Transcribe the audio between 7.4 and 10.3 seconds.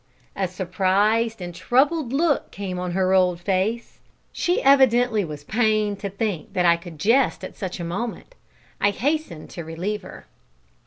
at such a moment. I hastened to relieve her.